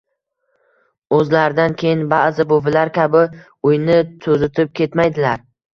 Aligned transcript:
o‘zlaridan 1.17 1.77
keyin 1.83 2.01
ba’zi 2.15 2.47
buvilar 2.55 2.93
kabi 2.99 3.25
uyni 3.71 4.03
to‘zitib 4.27 4.79
ketmaydilar. 4.83 5.51